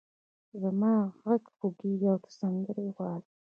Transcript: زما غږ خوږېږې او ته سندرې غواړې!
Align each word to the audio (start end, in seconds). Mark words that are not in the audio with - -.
زما 0.61 0.93
غږ 1.27 1.43
خوږېږې 1.55 2.07
او 2.13 2.19
ته 2.23 2.29
سندرې 2.39 2.85
غواړې! 2.95 3.27